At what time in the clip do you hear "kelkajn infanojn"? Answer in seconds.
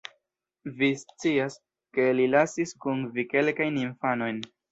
3.35-4.43